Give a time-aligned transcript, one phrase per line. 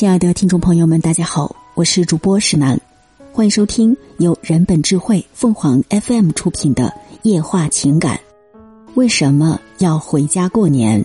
[0.00, 2.80] 亲爱的听众朋友们，大家好，我是主播石楠，
[3.34, 6.84] 欢迎收听由人本智慧凤凰 FM 出品的
[7.20, 8.16] 《夜话情感》。
[8.94, 11.04] 为什么要回家过年？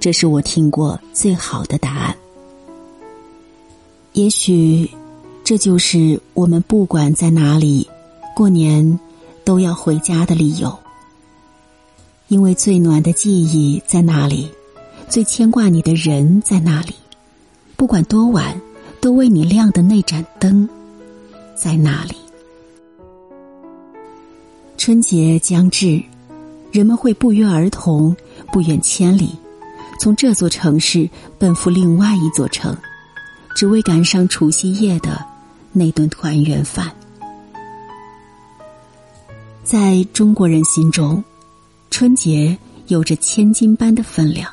[0.00, 2.16] 这是我听过最好的答案。
[4.14, 4.90] 也许，
[5.44, 7.86] 这就是我们不管在哪里
[8.34, 8.98] 过年
[9.44, 10.74] 都要回家的理由。
[12.28, 14.48] 因为最暖的记忆在那里，
[15.10, 16.94] 最牵挂你的人在那里。
[17.76, 18.60] 不管多晚，
[19.00, 20.68] 都为你亮的那盏灯，
[21.54, 22.14] 在那里。
[24.78, 26.02] 春节将至，
[26.70, 28.16] 人们会不约而同、
[28.52, 29.36] 不远千里，
[29.98, 32.76] 从这座城市奔赴另外一座城，
[33.54, 35.24] 只为赶上除夕夜的
[35.72, 36.90] 那顿团圆饭。
[39.62, 41.22] 在中国人心中，
[41.90, 44.50] 春节有着千金般的分量。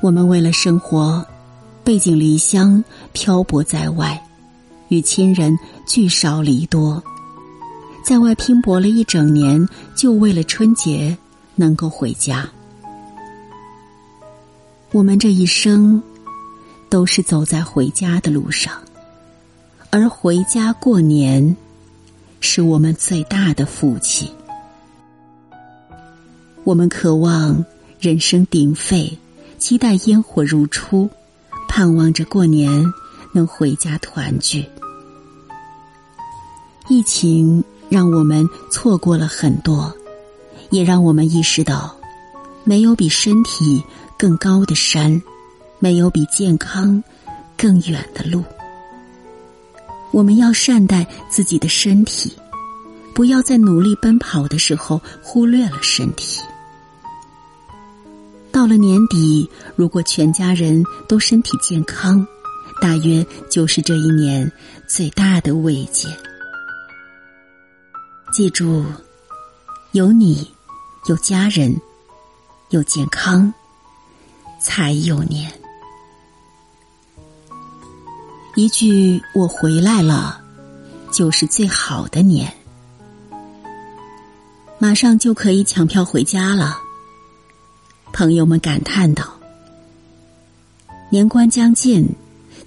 [0.00, 1.24] 我们为了生活。
[1.84, 2.82] 背井离乡，
[3.12, 4.22] 漂泊在外，
[4.88, 7.02] 与亲人聚少离多，
[8.04, 11.16] 在外拼搏了一整年，就为了春节
[11.56, 12.48] 能够回家。
[14.92, 16.00] 我们这一生
[16.88, 18.74] 都是走在回家的路上，
[19.90, 21.56] 而回家过年
[22.38, 24.30] 是我们最大的福气。
[26.62, 27.64] 我们渴望
[27.98, 29.18] 人声鼎沸，
[29.58, 31.10] 期待烟火如初。
[31.74, 32.92] 盼望着过年
[33.32, 34.62] 能回家团聚。
[36.86, 39.90] 疫情让我们错过了很多，
[40.68, 41.96] 也让我们意识到，
[42.62, 43.82] 没有比身体
[44.18, 45.22] 更高的山，
[45.78, 47.02] 没有比健康
[47.56, 48.44] 更远的路。
[50.10, 52.36] 我们要善待自己的身体，
[53.14, 56.38] 不要在努力奔跑的时候忽略了身体。
[58.52, 62.24] 到了年底，如果全家人都身体健康，
[62.80, 64.52] 大约就是这一年
[64.86, 66.06] 最大的慰藉。
[68.30, 68.84] 记住，
[69.92, 70.50] 有你，
[71.08, 71.74] 有家人，
[72.68, 73.52] 有健康，
[74.60, 75.50] 才有年。
[78.54, 80.42] 一句“我回来了”，
[81.10, 82.52] 就是最好的年。
[84.78, 86.81] 马上就可以抢票回家了。
[88.12, 89.24] 朋友们感叹道
[91.10, 92.06] ：“年关将近，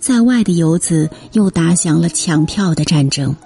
[0.00, 3.36] 在外的游子又打响了抢票的战争。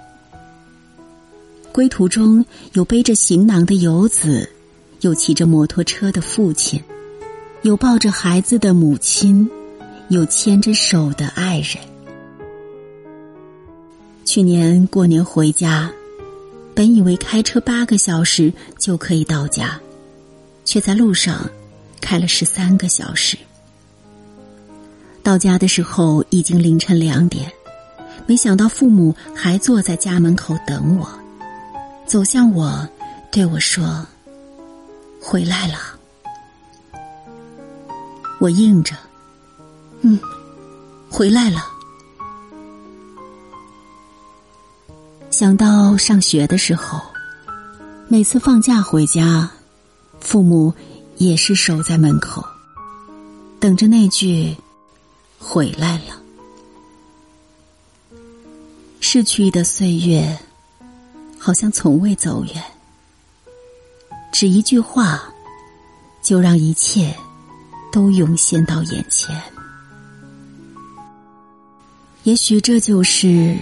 [1.71, 4.49] 归途中有背着行囊的游子，
[5.01, 6.81] 有骑着摩托车的父亲，
[7.61, 9.49] 有抱着孩子的母亲，
[10.07, 11.77] 有牵着手的爱人。
[14.25, 15.91] 去年过年回家，
[16.73, 19.79] 本以为开车八个小时就可以到家，
[20.63, 21.49] 却在路上。”
[22.01, 23.37] 开了十三个小时，
[25.21, 27.51] 到家的时候已经凌晨两点，
[28.25, 31.07] 没想到父母还坐在家门口等我，
[32.05, 32.87] 走向我，
[33.31, 34.05] 对我说
[35.21, 35.77] ：“回来了。”
[38.39, 38.95] 我应着
[40.01, 40.19] ：“嗯，
[41.09, 41.59] 回来了。”
[45.29, 46.99] 想到上学的时候，
[48.07, 49.49] 每次放假回家，
[50.19, 50.73] 父母。
[51.19, 52.43] 也是守在门口，
[53.59, 54.55] 等着那句
[55.37, 56.15] “回来了”。
[59.01, 60.39] 逝去的岁月，
[61.37, 62.63] 好像从未走远。
[64.31, 65.21] 只一句话，
[66.21, 67.13] 就让一切
[67.91, 69.37] 都涌现到眼前。
[72.23, 73.57] 也许这就是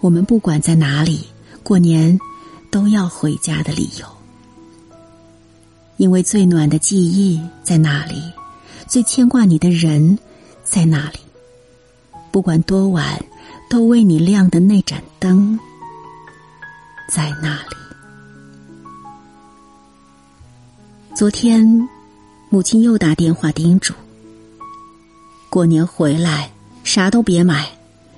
[0.00, 1.26] 我们不管在哪里
[1.62, 2.18] 过年
[2.70, 4.21] 都要回家的理由。
[6.02, 8.20] 因为最暖的记忆在那里，
[8.88, 10.18] 最牵挂你的人
[10.64, 11.20] 在那里。
[12.32, 13.24] 不管多晚，
[13.70, 15.56] 都为你亮的那盏灯
[17.08, 17.76] 在那里。
[21.14, 21.88] 昨天，
[22.48, 23.94] 母亲又打电话叮嘱：
[25.48, 26.50] 过年回来
[26.82, 27.70] 啥都别买，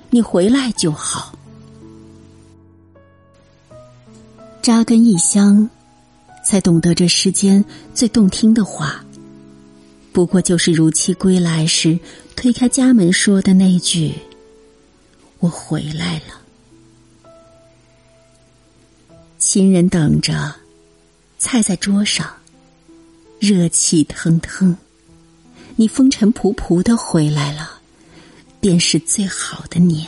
[0.09, 1.37] 你回来就好。
[4.63, 5.69] 扎根异乡。
[6.45, 9.03] 才懂得这世间最动听的话，
[10.13, 11.99] 不过就是如期归来时
[12.35, 14.13] 推开家门说的那句
[15.39, 16.41] ：“我回来了。”
[19.39, 20.55] 亲人等着，
[21.39, 22.31] 菜在桌上，
[23.39, 24.77] 热气腾腾，
[25.75, 27.81] 你风尘仆仆的回来了，
[28.59, 30.07] 便是最好的年。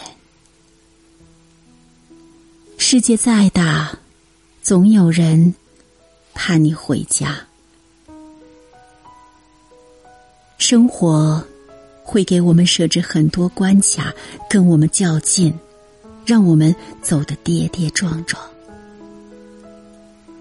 [2.78, 3.98] 世界再大，
[4.62, 5.56] 总有人。
[6.48, 7.38] 盼你回家，
[10.58, 11.44] 生活
[12.06, 14.14] 会给我们设置很多关卡，
[14.50, 15.54] 跟我们较劲，
[16.26, 18.42] 让我们走得跌跌撞撞。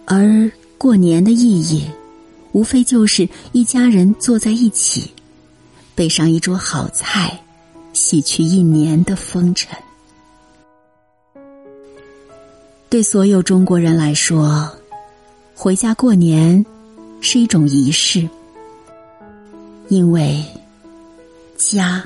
[0.04, 0.48] 而
[0.78, 1.90] 过年的意义，
[2.52, 5.10] 无非就是一家人坐在一起，
[5.96, 7.36] 备上一桌好菜，
[7.92, 9.76] 洗去一年的风尘。
[12.88, 14.70] 对所有中国人来说，
[15.58, 16.64] 回家过年
[17.22, 18.28] 是一种仪式，
[19.88, 20.44] 因为
[21.56, 22.04] 家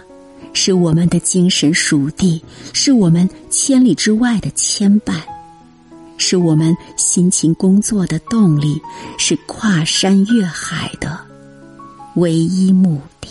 [0.52, 2.41] 是我们的精神属地，
[2.73, 5.20] 是我们千里之外的牵绊。
[6.17, 8.81] 是我们辛勤工作的动力，
[9.19, 11.19] 是跨山越海的
[12.14, 13.29] 唯一目的。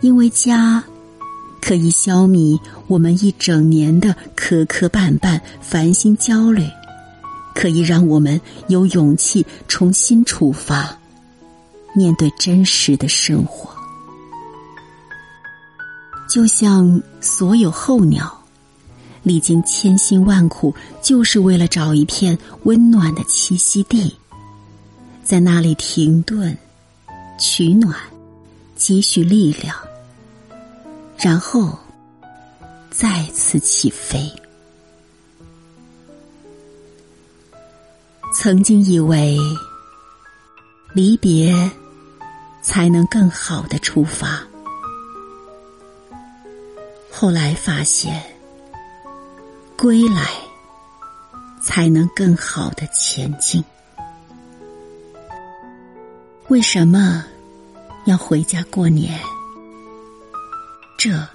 [0.00, 0.82] 因为家
[1.60, 6.64] 可以消弭我们一整年的磕磕绊绊、烦心焦虑，
[7.54, 10.98] 可以让我们有勇气重新出发，
[11.94, 13.70] 面对真实的生活。
[16.28, 18.36] 就像所有候鸟。
[19.22, 24.16] 历经千辛万苦，就是为了找一片温暖的栖息地，
[25.22, 26.56] 在那里停顿、
[27.38, 27.94] 取暖、
[28.76, 29.76] 积蓄力量，
[31.18, 31.78] 然后
[32.90, 34.32] 再次起飞。
[38.32, 39.36] 曾经以为
[40.94, 41.70] 离别
[42.62, 44.40] 才能更好的出发，
[47.10, 48.22] 后来发现。
[49.76, 50.30] 归来，
[51.62, 53.64] 才能更好的前进。
[56.48, 57.24] 为什么
[58.04, 59.18] 要回家过年？
[60.98, 61.26] 这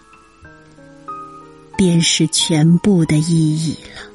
[1.75, 4.14] 便是全部的意义了。